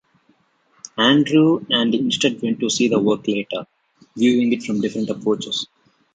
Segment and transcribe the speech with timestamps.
[0.97, 3.67] Andrew and instead went to see the work later,
[4.17, 5.67] viewing it from different approaches.